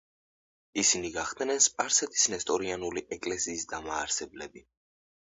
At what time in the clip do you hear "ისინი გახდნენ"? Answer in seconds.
0.83-1.59